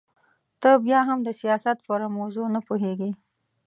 ته 0.61 0.69
بيا 0.85 0.99
هم 1.09 1.19
د 1.23 1.29
سياست 1.41 1.77
په 1.85 1.93
رموزو 2.01 2.43
نه 2.55 2.59
پوهېږې. 2.67 3.09